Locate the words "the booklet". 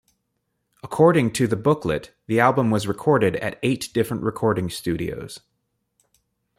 1.45-2.09